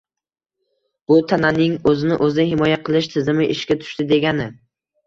Bu 1.11 1.17
tananing 1.33 1.77
o’zini 1.93 2.19
o’zi 2.29 2.49
himoya 2.55 2.83
qilish 2.89 3.13
tizimi 3.17 3.53
ishga 3.59 3.83
tushdi 3.85 4.13
degani 4.17 4.55